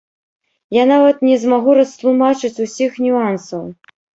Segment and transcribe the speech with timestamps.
[0.77, 3.63] Я нават не змагу растлумачыць усіх нюансаў.